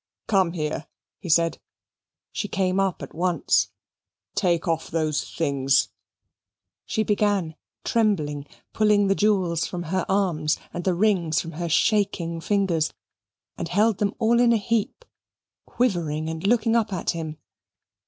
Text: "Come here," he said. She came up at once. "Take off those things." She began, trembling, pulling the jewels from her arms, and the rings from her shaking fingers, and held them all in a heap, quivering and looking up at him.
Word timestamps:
"Come 0.25 0.53
here," 0.53 0.87
he 1.19 1.29
said. 1.29 1.59
She 2.31 2.47
came 2.47 2.79
up 2.79 3.03
at 3.03 3.13
once. 3.13 3.69
"Take 4.33 4.67
off 4.67 4.89
those 4.89 5.23
things." 5.29 5.89
She 6.87 7.03
began, 7.03 7.53
trembling, 7.83 8.47
pulling 8.73 9.09
the 9.09 9.13
jewels 9.13 9.67
from 9.67 9.83
her 9.93 10.07
arms, 10.09 10.57
and 10.73 10.85
the 10.85 10.95
rings 10.95 11.39
from 11.39 11.51
her 11.51 11.69
shaking 11.69 12.41
fingers, 12.41 12.91
and 13.59 13.67
held 13.67 13.99
them 13.99 14.15
all 14.17 14.39
in 14.39 14.51
a 14.53 14.57
heap, 14.57 15.05
quivering 15.67 16.29
and 16.29 16.47
looking 16.47 16.75
up 16.75 16.91
at 16.91 17.11
him. 17.11 17.37